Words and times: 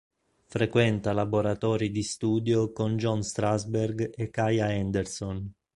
Frequenta 0.47 1.13
laboratori 1.13 1.91
di 1.91 2.01
studio 2.01 2.71
con 2.73 2.97
John 2.97 3.21
Strasberg 3.21 4.11
e 4.17 4.31
Kaia 4.31 4.65
Anderson. 4.65 5.53